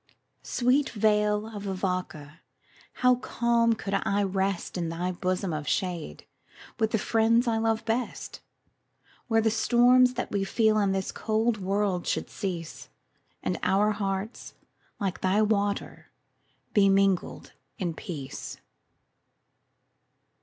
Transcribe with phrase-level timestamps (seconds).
[0.41, 2.39] Sweet vale of Avoca!
[3.05, 6.25] how calm could I rest In thy bosom of shade,
[6.79, 8.41] with the friends I love best,
[9.27, 12.89] Where the storms that we feel in this cold world should cease,
[13.43, 14.55] And our hearts,
[14.99, 16.05] like thy waters,
[16.73, 18.57] be mingled in peace.